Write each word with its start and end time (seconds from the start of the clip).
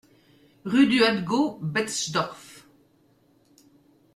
Rue 0.65 0.87
du 0.87 1.03
Hattgau, 1.05 1.59
Betschdorf 1.61 2.65